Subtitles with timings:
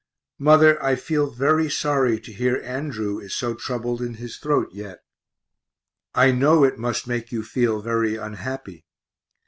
[0.39, 5.03] Mother, I feel very sorry to hear Andrew is so troubled in his throat yet.
[6.15, 8.87] I know it must make you feel very unhappy.